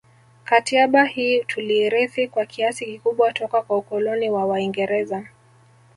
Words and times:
Katiaba 0.43 1.03
hii 1.05 1.43
tuliirithi 1.43 2.27
kwa 2.27 2.45
kiasi 2.45 2.85
kikubwa 2.85 3.33
toka 3.33 3.61
kwa 3.61 3.77
ukoloni 3.77 4.29
wa 4.29 4.45
waingereza 4.45 5.25